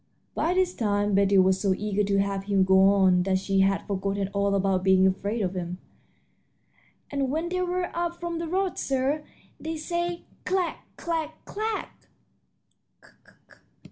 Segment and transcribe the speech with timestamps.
[0.33, 3.85] By this time Betty was so eager to have him go on that she had
[3.85, 5.77] forgotten all about being afraid of him.
[7.11, 9.23] "And when they whir up from the road, sir,
[9.59, 10.79] they say, 'Clack!
[10.97, 11.37] clack!
[11.45, 12.07] clack!'"